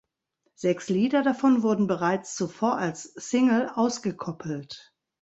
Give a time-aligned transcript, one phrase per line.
[0.55, 4.95] Sechs Lieder davon wurden bereits zuvor als Single ausgekoppelt.